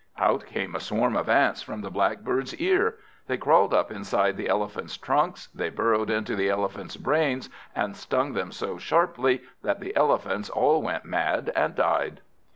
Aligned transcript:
Out 0.17 0.47
came 0.47 0.73
a 0.73 0.79
swarm 0.79 1.15
of 1.15 1.29
Ants 1.29 1.61
from 1.61 1.81
the 1.81 1.91
Blackbird's 1.91 2.55
ear. 2.55 2.95
They 3.27 3.37
crawled 3.37 3.71
up 3.71 3.91
inside 3.91 4.35
the 4.35 4.49
Elephants' 4.49 4.97
trunks, 4.97 5.49
they 5.53 5.69
burrowed 5.69 6.09
into 6.09 6.35
the 6.35 6.49
Elephants' 6.49 6.97
brains, 6.97 7.51
and 7.75 7.95
stung 7.95 8.33
them 8.33 8.51
so 8.51 8.79
sharply 8.79 9.43
that 9.61 9.79
the 9.79 9.95
Elephants 9.95 10.49
all 10.49 10.81
went 10.81 11.05
mad, 11.05 11.51
and 11.55 11.75
died. 11.75 12.21